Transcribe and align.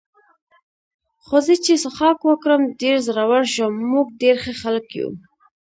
خو 1.25 1.37
زه 1.45 1.53
چې 1.65 1.73
څښاک 1.81 2.19
وکړم 2.29 2.61
ډېر 2.81 2.95
زړور 3.07 3.43
شم، 3.53 3.73
موږ 3.91 4.05
ډېر 4.21 4.35
ښه 4.43 4.53
خلک 4.61 4.87
یو. 4.99 5.09